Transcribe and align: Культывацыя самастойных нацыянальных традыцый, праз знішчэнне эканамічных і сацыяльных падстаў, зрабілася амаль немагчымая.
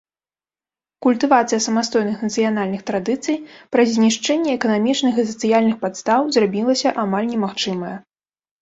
Культывацыя 1.05 1.59
самастойных 1.65 2.17
нацыянальных 2.27 2.81
традыцый, 2.89 3.37
праз 3.77 3.87
знішчэнне 3.99 4.51
эканамічных 4.59 5.13
і 5.21 5.29
сацыяльных 5.35 5.75
падстаў, 5.87 6.21
зрабілася 6.41 6.89
амаль 7.07 7.33
немагчымая. 7.37 7.97